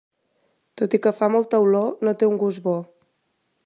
[0.81, 2.79] Tot i que fa molta olor, no té un gust bo.